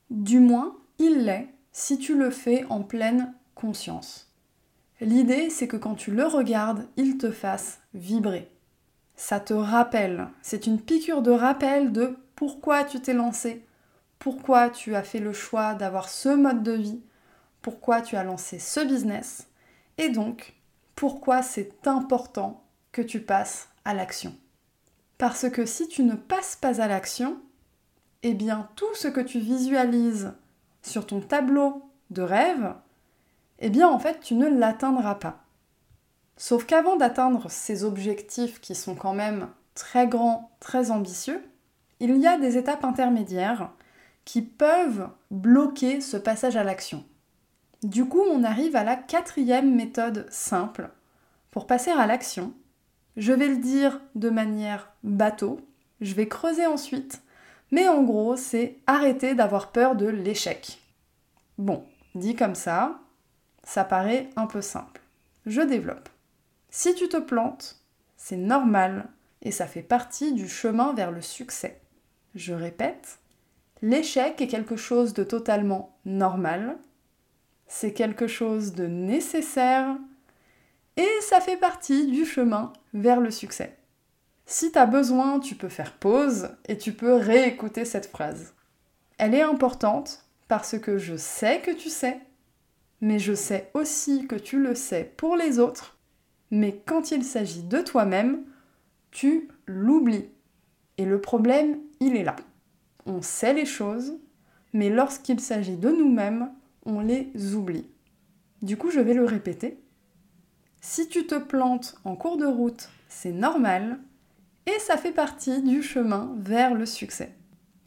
Du 0.09 0.39
moins, 0.39 0.77
il 0.99 1.25
l'est 1.25 1.49
si 1.71 1.97
tu 1.97 2.15
le 2.17 2.29
fais 2.29 2.65
en 2.69 2.83
pleine 2.83 3.33
conscience. 3.55 4.31
L'idée, 5.01 5.49
c'est 5.49 5.67
que 5.67 5.77
quand 5.77 5.95
tu 5.95 6.11
le 6.11 6.25
regardes, 6.25 6.87
il 6.97 7.17
te 7.17 7.31
fasse 7.31 7.79
vibrer. 7.93 8.49
Ça 9.15 9.39
te 9.39 9.53
rappelle, 9.53 10.29
c'est 10.41 10.67
une 10.67 10.79
piqûre 10.79 11.21
de 11.21 11.31
rappel 11.31 11.91
de 11.91 12.15
pourquoi 12.35 12.83
tu 12.83 12.99
t'es 12.99 13.13
lancé, 13.13 13.65
pourquoi 14.19 14.69
tu 14.69 14.95
as 14.95 15.03
fait 15.03 15.19
le 15.19 15.33
choix 15.33 15.75
d'avoir 15.75 16.09
ce 16.09 16.29
mode 16.29 16.63
de 16.63 16.71
vie, 16.71 17.01
pourquoi 17.61 18.01
tu 18.01 18.15
as 18.15 18.23
lancé 18.23 18.59
ce 18.59 18.79
business, 18.79 19.47
et 19.97 20.09
donc 20.09 20.55
pourquoi 20.95 21.41
c'est 21.41 21.87
important 21.87 22.63
que 22.91 23.01
tu 23.01 23.21
passes 23.21 23.69
à 23.85 23.93
l'action. 23.93 24.35
Parce 25.23 25.49
que 25.49 25.65
si 25.65 25.87
tu 25.87 26.03
ne 26.03 26.15
passes 26.15 26.57
pas 26.57 26.81
à 26.81 26.87
l'action, 26.89 27.37
eh 28.23 28.33
bien 28.33 28.67
tout 28.75 28.93
ce 28.93 29.07
que 29.07 29.21
tu 29.21 29.39
visualises 29.39 30.33
sur 30.81 31.07
ton 31.07 31.21
tableau 31.21 31.81
de 32.09 32.21
rêve, 32.21 32.73
eh 33.59 33.69
bien 33.69 33.87
en 33.87 33.99
fait 33.99 34.19
tu 34.19 34.33
ne 34.33 34.49
l'atteindras 34.49 35.15
pas. 35.15 35.45
Sauf 36.35 36.65
qu'avant 36.65 36.97
d'atteindre 36.97 37.49
ces 37.49 37.85
objectifs 37.85 38.59
qui 38.59 38.75
sont 38.75 38.95
quand 38.95 39.13
même 39.13 39.47
très 39.75 40.07
grands, 40.07 40.51
très 40.59 40.91
ambitieux, 40.91 41.41
il 42.01 42.17
y 42.17 42.27
a 42.27 42.37
des 42.37 42.57
étapes 42.57 42.83
intermédiaires 42.83 43.71
qui 44.25 44.41
peuvent 44.41 45.07
bloquer 45.31 46.01
ce 46.01 46.17
passage 46.17 46.57
à 46.57 46.65
l'action. 46.65 47.01
Du 47.81 48.03
coup, 48.03 48.23
on 48.29 48.43
arrive 48.43 48.75
à 48.75 48.83
la 48.83 48.97
quatrième 48.97 49.73
méthode 49.73 50.27
simple 50.29 50.89
pour 51.49 51.65
passer 51.65 51.91
à 51.91 52.07
l'action. 52.07 52.53
Je 53.15 53.33
vais 53.33 53.47
le 53.47 53.57
dire 53.57 54.01
de 54.15 54.29
manière 54.29 54.91
bateau, 55.03 55.59
je 56.01 56.13
vais 56.15 56.27
creuser 56.27 56.65
ensuite, 56.65 57.21
mais 57.71 57.87
en 57.87 58.03
gros, 58.03 58.35
c'est 58.35 58.77
arrêter 58.87 59.35
d'avoir 59.35 59.71
peur 59.71 59.95
de 59.95 60.07
l'échec. 60.07 60.79
Bon, 61.57 61.83
dit 62.15 62.35
comme 62.35 62.55
ça, 62.55 62.99
ça 63.63 63.83
paraît 63.83 64.29
un 64.35 64.47
peu 64.47 64.61
simple. 64.61 65.01
Je 65.45 65.61
développe. 65.61 66.09
Si 66.69 66.95
tu 66.95 67.07
te 67.07 67.17
plantes, 67.17 67.79
c'est 68.17 68.37
normal 68.37 69.09
et 69.41 69.51
ça 69.51 69.67
fait 69.67 69.83
partie 69.83 70.33
du 70.33 70.47
chemin 70.47 70.93
vers 70.93 71.11
le 71.11 71.21
succès. 71.21 71.81
Je 72.33 72.53
répète, 72.53 73.19
l'échec 73.81 74.41
est 74.41 74.47
quelque 74.47 74.75
chose 74.75 75.13
de 75.13 75.23
totalement 75.23 75.95
normal, 76.05 76.77
c'est 77.67 77.93
quelque 77.93 78.27
chose 78.27 78.73
de 78.73 78.87
nécessaire 78.87 79.97
et 80.97 81.09
ça 81.21 81.41
fait 81.41 81.57
partie 81.57 82.07
du 82.07 82.25
chemin 82.25 82.73
vers 82.93 83.19
le 83.19 83.31
succès. 83.31 83.77
Si 84.45 84.71
tu 84.71 84.77
as 84.77 84.85
besoin, 84.85 85.39
tu 85.39 85.55
peux 85.55 85.69
faire 85.69 85.93
pause 85.93 86.49
et 86.67 86.77
tu 86.77 86.93
peux 86.93 87.13
réécouter 87.13 87.85
cette 87.85 88.07
phrase. 88.07 88.53
Elle 89.17 89.33
est 89.33 89.41
importante 89.41 90.25
parce 90.47 90.77
que 90.77 90.97
je 90.97 91.15
sais 91.15 91.61
que 91.61 91.71
tu 91.71 91.89
sais 91.89 92.19
mais 93.03 93.19
je 93.19 93.33
sais 93.33 93.69
aussi 93.73 94.27
que 94.27 94.35
tu 94.35 94.63
le 94.63 94.75
sais 94.75 95.11
pour 95.17 95.35
les 95.35 95.59
autres, 95.59 95.97
mais 96.51 96.81
quand 96.85 97.11
il 97.11 97.25
s'agit 97.25 97.63
de 97.63 97.79
toi-même, 97.79 98.45
tu 99.11 99.49
l'oublies. 99.65 100.29
Et 100.97 101.03
le 101.03 101.19
problème, 101.19 101.79
il 101.99 102.15
est 102.15 102.23
là. 102.23 102.37
On 103.05 103.21
sait 103.21 103.53
les 103.53 103.65
choses, 103.65 104.13
mais 104.71 104.89
lorsqu'il 104.89 105.41
s'agit 105.41 105.75
de 105.75 105.89
nous-mêmes, 105.89 106.49
on 106.85 107.01
les 107.01 107.29
oublie. 107.53 107.89
Du 108.61 108.77
coup, 108.77 108.89
je 108.89 109.01
vais 109.01 109.13
le 109.13 109.25
répéter. 109.25 109.82
Si 110.85 111.07
tu 111.07 111.25
te 111.25 111.35
plantes 111.35 111.95
en 112.03 112.17
cours 112.17 112.35
de 112.35 112.45
route, 112.45 112.89
c'est 113.07 113.31
normal, 113.31 113.99
et 114.65 114.77
ça 114.79 114.97
fait 114.97 115.13
partie 115.13 115.61
du 115.61 115.81
chemin 115.81 116.35
vers 116.39 116.73
le 116.73 116.85
succès. 116.85 117.33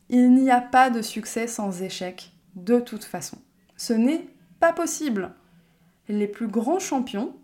Il 0.09 0.33
n'y 0.33 0.51
a 0.51 0.63
pas 0.63 0.89
de 0.89 1.03
succès 1.03 1.47
sans 1.47 1.83
échec, 1.83 2.33
de 2.55 2.81
toute 2.81 3.05
façon. 3.05 3.37
Ce 3.77 3.93
n'est 3.93 4.27
pas 4.61 4.73
possible. 4.73 5.35
Les 6.09 6.27
plus 6.27 6.49
grands 6.49 6.79
champions 6.79 7.37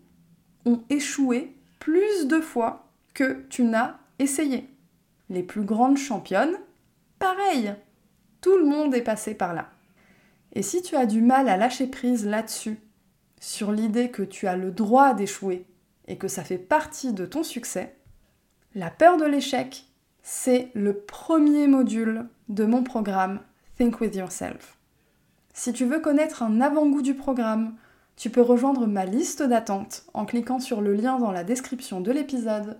ont 0.65 0.81
échoué 0.89 1.55
plus 1.77 2.25
de 2.25 2.39
fois 2.39 2.87
que 3.13 3.45
tu 3.49 3.63
n'as 3.63 3.97
essayé. 4.17 4.67
Les 5.29 5.43
plus 5.43 5.63
grandes 5.63 5.97
championnes, 5.97 6.57
pareil. 7.19 7.75
Tout 8.41 8.57
le 8.57 8.65
monde 8.65 8.95
est 8.95 9.03
passé 9.03 9.35
par 9.35 9.53
là. 9.53 9.69
Et 10.53 10.63
si 10.63 10.81
tu 10.81 10.95
as 10.95 11.05
du 11.05 11.21
mal 11.21 11.47
à 11.47 11.57
lâcher 11.57 11.85
prise 11.85 12.25
là-dessus, 12.25 12.79
sur 13.43 13.73
l'idée 13.73 14.09
que 14.09 14.23
tu 14.23 14.47
as 14.47 14.55
le 14.55 14.71
droit 14.71 15.13
d'échouer 15.13 15.65
et 16.07 16.17
que 16.17 16.29
ça 16.29 16.45
fait 16.45 16.57
partie 16.57 17.11
de 17.11 17.25
ton 17.25 17.43
succès, 17.43 17.93
la 18.73 18.89
peur 18.89 19.17
de 19.17 19.25
l'échec, 19.25 19.83
c'est 20.21 20.69
le 20.73 20.93
premier 20.93 21.67
module 21.67 22.25
de 22.47 22.63
mon 22.63 22.83
programme 22.83 23.41
Think 23.77 23.99
with 23.99 24.15
Yourself. 24.15 24.77
Si 25.53 25.73
tu 25.73 25.83
veux 25.83 25.99
connaître 25.99 26.41
un 26.41 26.61
avant-goût 26.61 27.01
du 27.01 27.15
programme, 27.15 27.75
tu 28.15 28.29
peux 28.29 28.41
rejoindre 28.41 28.87
ma 28.87 29.03
liste 29.03 29.43
d'attente 29.43 30.05
en 30.13 30.25
cliquant 30.25 30.61
sur 30.61 30.79
le 30.79 30.93
lien 30.93 31.19
dans 31.19 31.33
la 31.33 31.43
description 31.43 31.99
de 31.99 32.13
l'épisode. 32.13 32.79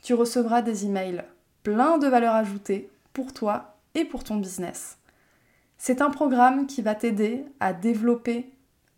Tu 0.00 0.14
recevras 0.14 0.62
des 0.62 0.86
emails 0.86 1.24
pleins 1.64 1.98
de 1.98 2.06
valeur 2.06 2.36
ajoutée 2.36 2.88
pour 3.12 3.32
toi 3.32 3.78
et 3.96 4.04
pour 4.04 4.22
ton 4.22 4.36
business. 4.36 4.96
C'est 5.76 6.00
un 6.00 6.10
programme 6.10 6.68
qui 6.68 6.82
va 6.82 6.94
t'aider 6.94 7.44
à 7.58 7.72
développer 7.72 8.53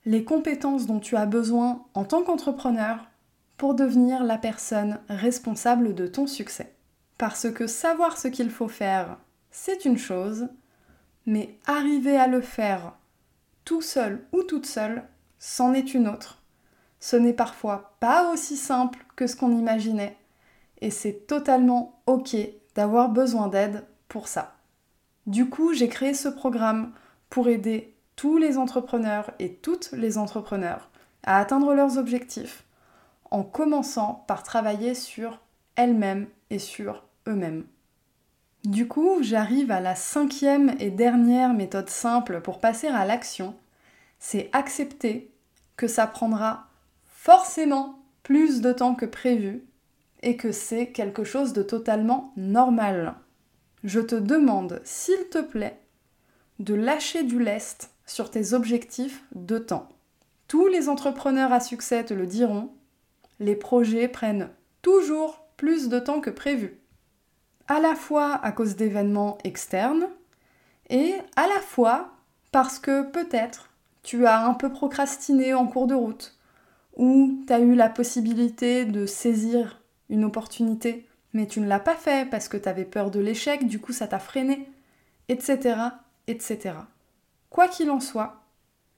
les 0.07 0.23
compétences 0.23 0.87
dont 0.87 1.01
tu 1.01 1.17
as 1.17 1.27
besoin 1.27 1.85
en 1.95 2.05
tant 2.05 2.23
qu'entrepreneur 2.23 3.11
pour 3.57 3.75
devenir 3.75 4.23
la 4.23 4.39
personne 4.39 5.01
responsable 5.09 5.95
de 5.95 6.07
ton 6.07 6.29
succès. 6.29 6.75
Parce 7.19 7.51
que 7.51 7.67
savoir 7.67 8.17
ce 8.17 8.29
qu'il 8.29 8.51
faut 8.51 8.69
faire, 8.69 9.19
c'est 9.51 9.85
une 9.85 9.99
chose, 9.99 10.49
mais 11.27 11.59
arriver 11.67 12.17
à 12.17 12.29
le 12.29 12.41
faire 12.41 12.97
tout 13.65 13.83
seul 13.83 14.25
ou 14.33 14.45
toute 14.45 14.67
seule, 14.67 15.03
c'en 15.41 15.75
est 15.75 15.93
une 15.93 16.07
autre. 16.07 16.41
Ce 17.01 17.17
n'est 17.17 17.33
parfois 17.33 17.97
pas 17.99 18.33
aussi 18.33 18.57
simple 18.57 19.05
que 19.17 19.27
ce 19.27 19.35
qu'on 19.35 19.59
imaginait, 19.59 20.17
et 20.81 20.91
c'est 20.91 21.27
totalement 21.27 22.01
ok 22.07 22.37
d'avoir 22.77 23.09
besoin 23.09 23.49
d'aide 23.49 23.85
pour 24.07 24.29
ça. 24.29 24.55
Du 25.27 25.49
coup, 25.49 25.73
j'ai 25.73 25.89
créé 25.89 26.15
ce 26.15 26.29
programme 26.29 26.93
pour 27.29 27.49
aider 27.49 27.96
tous 28.17 28.39
les 28.39 28.59
entrepreneurs 28.59 29.31
et 29.39 29.55
toutes 29.55 29.93
les 29.93 30.19
entrepreneurs 30.19 30.91
à 31.23 31.39
atteindre 31.39 31.75
leurs 31.75 31.99
objectifs 31.99 32.65
en 33.31 33.43
commençant 33.43 34.25
par 34.27 34.43
travailler 34.43 34.95
sur 34.95 35.41
elles-mêmes 35.77 36.27
et 36.51 36.59
sur 36.59 37.05
eux-mêmes. 37.29 37.67
Du 38.65 38.89
coup, 38.89 39.19
j'arrive 39.21 39.71
à 39.71 39.81
la 39.81 39.95
cinquième 39.95 40.75
et 40.81 40.91
dernière 40.91 41.53
méthode 41.53 41.91
simple 41.91 42.41
pour 42.41 42.59
passer 42.59 42.89
à 42.89 43.05
l'action, 43.05 43.55
c'est 44.19 44.49
accepter 44.53 45.31
que 45.77 45.87
ça 45.87 46.07
prendra 46.07 46.67
forcément 47.05 48.01
plus 48.23 48.61
de 48.61 48.73
temps 48.73 48.95
que 48.95 49.07
prévu 49.07 49.65
et 50.23 50.37
que 50.37 50.51
c'est 50.51 50.89
quelque 50.89 51.23
chose 51.23 51.53
de 51.53 51.63
totalement 51.63 52.33
normal. 52.37 53.15
Je 53.85 54.01
te 54.01 54.17
demande, 54.17 54.81
s'il 54.85 55.29
te 55.31 55.41
plaît, 55.41 55.81
de 56.59 56.75
lâcher 56.75 57.23
du 57.23 57.39
lest 57.39 57.91
sur 58.07 58.31
tes 58.31 58.55
objectifs 58.55 59.25
de 59.35 59.59
temps. 59.59 59.89
Tous 60.49 60.69
les 60.69 60.89
entrepreneurs 60.89 61.53
à 61.53 61.61
succès 61.61 62.05
te 62.05 62.15
le 62.15 62.27
diront, 62.27 62.71
les 63.41 63.57
projets 63.57 64.09
prennent 64.09 64.51
toujours 64.83 65.45
plus 65.57 65.89
de 65.89 65.99
temps 65.99 66.21
que 66.21 66.31
prévu 66.31 66.79
à 67.69 67.81
la 67.81 67.95
fois 67.95 68.35
à 68.35 68.53
cause 68.53 68.77
d'événements 68.77 69.39
externes 69.45 70.09
et 70.89 71.15
à 71.37 71.47
la 71.47 71.61
fois 71.61 72.13
parce 72.53 72.79
que 72.79 73.03
peut-être 73.11 73.71
tu 74.03 74.27
as 74.27 74.47
un 74.47 74.55
peu 74.55 74.71
procrastiné 74.71 75.53
en 75.53 75.67
cours 75.67 75.87
de 75.87 75.95
route 75.95 76.37
ou 76.95 77.43
tu 77.47 77.53
as 77.53 77.59
eu 77.59 77.75
la 77.75 77.89
possibilité 77.89 78.85
de 78.85 79.05
saisir 79.05 79.83
une 80.09 80.25
opportunité 80.25 81.09
mais 81.33 81.47
tu 81.47 81.61
ne 81.61 81.67
l'as 81.67 81.81
pas 81.81 81.97
fait 81.97 82.29
parce 82.31 82.49
que 82.49 82.57
tu 82.57 82.69
avais 82.69 82.85
peur 82.85 83.11
de 83.11 83.21
l'échec, 83.21 83.67
du 83.67 83.79
coup 83.79 83.93
ça 83.93 84.07
t'a 84.07 84.19
freiné, 84.19 84.71
etc., 85.29 85.77
etc. 86.29 86.77
Quoi 87.51 87.69
qu'il 87.69 87.91
en 87.91 88.01
soit, 88.01 88.43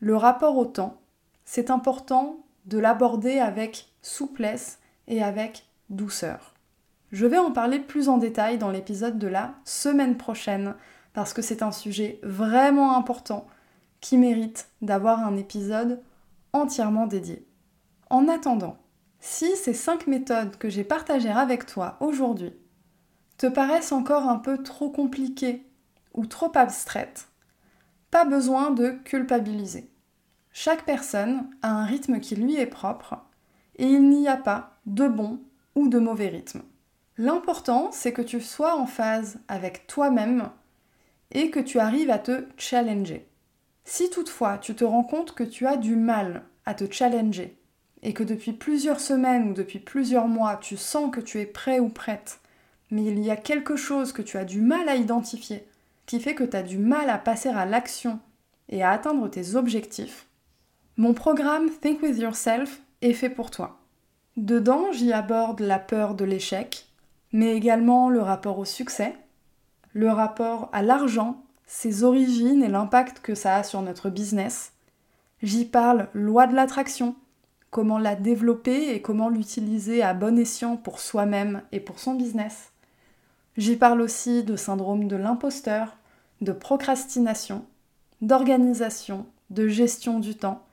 le 0.01 0.17
rapport 0.17 0.57
au 0.57 0.65
temps, 0.65 1.01
c'est 1.45 1.71
important 1.71 2.45
de 2.67 2.79
l'aborder 2.79 3.39
avec 3.39 3.89
souplesse 4.03 4.79
et 5.07 5.23
avec 5.23 5.65
douceur. 5.91 6.55
Je 7.11 7.27
vais 7.27 7.39
en 7.39 7.53
parler 7.53 7.79
plus 7.79 8.09
en 8.09 8.19
détail 8.19 8.59
dans 8.59 8.71
l'épisode 8.71 9.19
de 9.19 9.27
la 9.27 9.55
semaine 9.65 10.17
prochaine 10.17 10.75
parce 11.15 11.33
que 11.33 11.43
c'est 11.43 11.63
un 11.63 11.73
sujet 11.73 12.21
vraiment 12.23 12.97
important 12.97 13.47
qui 14.01 14.19
mérite 14.19 14.69
d'avoir 14.83 15.25
un 15.25 15.37
épisode 15.37 16.03
entièrement 16.53 17.07
dédié. 17.07 17.47
En 18.11 18.29
attendant, 18.29 18.77
si 19.21 19.57
ces 19.57 19.75
5 19.75 20.07
méthodes 20.07 20.57
que 20.57 20.69
j'ai 20.69 20.85
partagées 20.85 21.31
avec 21.31 21.67
toi 21.67 21.97
aujourd'hui 22.01 22.53
te 23.37 23.47
paraissent 23.47 23.93
encore 23.93 24.29
un 24.29 24.39
peu 24.39 24.63
trop 24.63 24.91
compliquées 24.91 25.67
ou 26.15 26.27
trop 26.27 26.53
abstraites, 26.55 27.28
pas 28.11 28.25
besoin 28.25 28.71
de 28.71 28.91
culpabiliser. 29.05 29.91
Chaque 30.53 30.85
personne 30.85 31.49
a 31.63 31.71
un 31.71 31.85
rythme 31.85 32.21
qui 32.21 32.37
lui 32.37 32.57
est 32.57 32.67
propre 32.67 33.17
et 33.77 33.87
il 33.87 34.09
n'y 34.09 34.29
a 34.29 34.37
pas 34.37 34.79
de 34.87 35.07
bon 35.07 35.41
ou 35.75 35.89
de 35.89 35.99
mauvais 35.99 36.29
rythme. 36.29 36.63
L'important, 37.17 37.91
c'est 37.93 38.13
que 38.13 38.23
tu 38.23 38.41
sois 38.41 38.77
en 38.77 38.87
phase 38.87 39.39
avec 39.49 39.87
toi-même 39.87 40.51
et 41.33 41.51
que 41.51 41.61
tu 41.61 41.79
arrives 41.79 42.11
à 42.11 42.19
te 42.19 42.45
challenger. 42.57 43.29
Si 43.85 44.11
toutefois 44.11 44.59
tu 44.59 44.75
te 44.75 44.85
rends 44.85 45.05
compte 45.05 45.35
que 45.35 45.45
tu 45.45 45.67
as 45.67 45.77
du 45.77 45.97
mal 45.97 46.45
à 46.65 46.75
te 46.75 46.91
challenger 46.91 47.57
et 48.03 48.13
que 48.13 48.23
depuis 48.23 48.53
plusieurs 48.53 49.01
semaines 49.01 49.51
ou 49.51 49.55
depuis 49.55 49.79
plusieurs 49.79 50.29
mois 50.29 50.57
tu 50.57 50.77
sens 50.77 51.11
que 51.11 51.21
tu 51.21 51.41
es 51.41 51.47
prêt 51.47 51.81
ou 51.81 51.89
prête, 51.89 52.41
mais 52.91 53.05
il 53.05 53.19
y 53.19 53.31
a 53.31 53.37
quelque 53.37 53.77
chose 53.77 54.13
que 54.13 54.23
tu 54.23 54.37
as 54.37 54.45
du 54.45 54.61
mal 54.61 54.89
à 54.89 54.97
identifier, 54.97 55.67
qui 56.09 56.21
fait 56.21 56.35
que 56.35 56.43
tu 56.43 56.57
as 56.57 56.63
du 56.63 56.79
mal 56.79 57.11
à 57.11 57.19
passer 57.19 57.51
à 57.51 57.67
l'action 57.67 58.19
et 58.71 58.83
à 58.83 58.91
atteindre 58.91 59.29
tes 59.29 59.57
objectifs, 59.57 60.27
mon 60.97 61.13
programme 61.13 61.69
Think 61.71 62.03
with 62.03 62.19
Yourself 62.19 62.81
est 63.03 63.13
fait 63.13 63.29
pour 63.29 63.51
toi. 63.51 63.79
Dedans, 64.39 64.91
j'y 64.91 65.13
aborde 65.13 65.61
la 65.61 65.79
peur 65.79 66.15
de 66.15 66.25
l'échec, 66.25 66.87
mais 67.33 67.55
également 67.55 68.09
le 68.09 68.23
rapport 68.23 68.59
au 68.59 68.65
succès, 68.65 69.15
le 69.93 70.11
rapport 70.11 70.71
à 70.73 70.81
l'argent, 70.81 71.43
ses 71.67 72.05
origines 72.05 72.63
et 72.63 72.69
l'impact 72.69 73.21
que 73.21 73.35
ça 73.35 73.57
a 73.57 73.63
sur 73.63 73.83
notre 73.83 74.09
business. 74.09 74.73
J'y 75.43 75.67
parle 75.67 76.09
loi 76.15 76.47
de 76.47 76.55
l'attraction, 76.55 77.17
comment 77.71 77.99
la 77.99 78.17
développer 78.17 78.95
et 78.95 79.03
comment 79.03 79.29
l'utiliser 79.29 80.03
à 80.03 80.15
bon 80.15 80.39
escient 80.39 80.79
pour 80.79 81.01
soi-même 81.01 81.61
et 81.71 81.81
pour 81.81 81.99
son 81.99 82.15
business. 82.15 82.73
J'y 83.59 83.77
parle 83.77 84.01
aussi 84.01 84.43
de 84.43 84.57
syndrome 84.57 85.07
de 85.07 85.17
l'imposteur, 85.17 85.98
de 86.41 86.53
procrastination, 86.53 87.65
d'organisation, 88.21 89.27
de 89.51 89.69
gestion 89.69 90.21
du 90.21 90.35
temps 90.35 90.65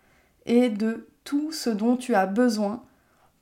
et 0.46 0.70
de 0.70 1.08
tout 1.24 1.52
ce 1.52 1.70
dont 1.70 1.98
tu 1.98 2.16
as 2.16 2.26
besoin 2.26 2.84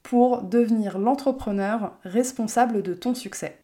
pour 0.04 0.42
devenir 0.42 1.00
l'entrepreneur 1.00 1.98
responsable 2.04 2.82
de 2.82 2.94
ton 2.94 3.16
succès. 3.16 3.60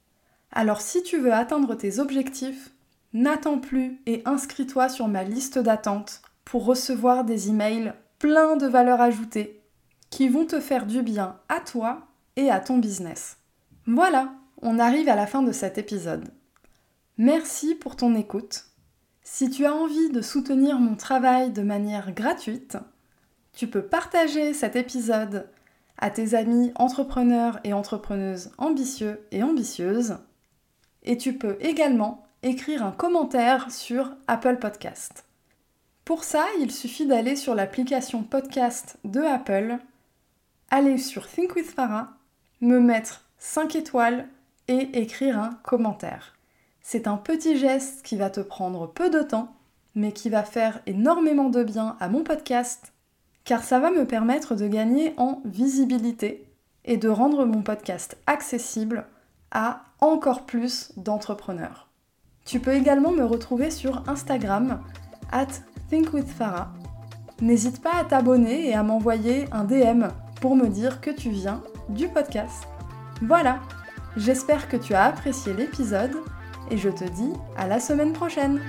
Alors 0.52 0.82
si 0.82 1.04
tu 1.04 1.18
veux 1.18 1.34
atteindre 1.34 1.76
tes 1.76 2.00
objectifs, 2.00 2.72
n'attends 3.14 3.60
plus 3.60 4.02
et 4.06 4.22
inscris-toi 4.26 4.90
sur 4.90 5.08
ma 5.08 5.24
liste 5.24 5.60
d'attente 5.60 6.22
pour 6.46 6.66
recevoir 6.66 7.24
des 7.24 7.50
emails 7.50 7.94
pleins 8.18 8.56
de 8.56 8.68
valeurs 8.68 9.02
ajoutées 9.02 9.62
qui 10.10 10.28
vont 10.28 10.46
te 10.46 10.60
faire 10.60 10.86
du 10.86 11.04
bien 11.04 11.38
à 11.50 11.60
toi 11.60 12.08
et 12.36 12.50
à 12.50 12.60
ton 12.60 12.78
business. 12.78 13.38
Voilà, 13.86 14.34
on 14.62 14.80
arrive 14.80 15.10
à 15.10 15.16
la 15.16 15.28
fin 15.28 15.44
de 15.44 15.52
cet 15.52 15.78
épisode. 15.78 16.30
Merci 17.22 17.76
pour 17.76 17.98
ton 17.98 18.16
écoute. 18.16 18.64
Si 19.24 19.50
tu 19.50 19.66
as 19.66 19.74
envie 19.74 20.10
de 20.10 20.22
soutenir 20.22 20.80
mon 20.80 20.96
travail 20.96 21.52
de 21.52 21.62
manière 21.62 22.14
gratuite, 22.14 22.78
tu 23.52 23.68
peux 23.68 23.82
partager 23.82 24.54
cet 24.54 24.78
épisode 24.78 25.50
à 25.98 26.12
tes 26.12 26.34
amis 26.34 26.72
entrepreneurs 26.76 27.60
et 27.66 27.74
entrepreneuses 27.74 28.52
ambitieux 28.58 29.28
et 29.34 29.44
ambitieuses. 29.44 30.20
Et 31.04 31.18
tu 31.18 31.38
peux 31.38 31.58
également 31.60 32.26
écrire 32.42 32.86
un 32.86 32.94
commentaire 32.94 33.70
sur 33.70 34.16
Apple 34.30 34.56
Podcast. 34.56 35.26
Pour 36.06 36.24
ça, 36.24 36.46
il 36.62 36.72
suffit 36.72 37.06
d'aller 37.06 37.36
sur 37.36 37.54
l'application 37.54 38.24
podcast 38.24 38.96
de 39.04 39.20
Apple, 39.20 39.78
aller 40.72 40.98
sur 40.98 41.28
Think 41.28 41.58
with 41.58 41.70
Farah, 41.70 42.14
me 42.62 42.80
mettre 42.80 43.26
5 43.40 43.76
étoiles 43.76 44.30
et 44.70 45.02
écrire 45.02 45.38
un 45.38 45.60
commentaire. 45.64 46.39
C'est 46.92 47.06
un 47.06 47.18
petit 47.18 47.56
geste 47.56 48.02
qui 48.02 48.16
va 48.16 48.32
te 48.32 48.40
prendre 48.40 48.88
peu 48.88 49.12
de 49.12 49.22
temps, 49.22 49.54
mais 49.94 50.12
qui 50.12 50.28
va 50.28 50.42
faire 50.42 50.80
énormément 50.88 51.52
de 51.52 51.64
bien 51.64 51.96
à 52.00 52.10
mon 52.10 52.24
podcast 52.24 52.94
car 53.44 53.64
ça 53.64 53.80
va 53.80 53.92
me 53.92 54.06
permettre 54.06 54.56
de 54.56 54.68
gagner 54.68 55.14
en 55.18 55.40
visibilité 55.46 56.52
et 56.86 56.98
de 56.98 57.08
rendre 57.08 57.46
mon 57.46 57.62
podcast 57.62 58.18
accessible 58.26 59.06
à 59.52 59.84
encore 60.00 60.48
plus 60.48 60.92
d'entrepreneurs. 60.98 61.90
Tu 62.44 62.60
peux 62.60 62.74
également 62.74 63.12
me 63.12 63.24
retrouver 63.24 63.70
sur 63.70 64.10
Instagram 64.10 64.82
at 65.32 65.46
thinkwithfarah. 65.92 66.74
N'hésite 67.40 67.84
pas 67.84 67.98
à 67.98 68.04
t'abonner 68.04 68.68
et 68.68 68.74
à 68.74 68.82
m'envoyer 68.82 69.46
un 69.52 69.64
DM 69.64 70.08
pour 70.42 70.56
me 70.56 70.68
dire 70.68 71.02
que 71.02 71.12
tu 71.12 71.30
viens 71.30 71.62
du 71.90 72.08
podcast. 72.08 72.64
Voilà, 73.22 73.60
j'espère 74.18 74.68
que 74.68 74.78
tu 74.78 74.96
as 74.96 75.04
apprécié 75.04 75.54
l'épisode 75.54 76.18
et 76.72 76.78
je 76.78 76.90
te 76.90 77.04
dis 77.04 77.34
à 77.58 77.68
la 77.68 77.80
semaine 77.80 78.14
prochaine. 78.14 78.62